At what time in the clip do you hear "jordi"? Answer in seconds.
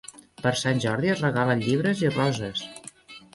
0.85-1.11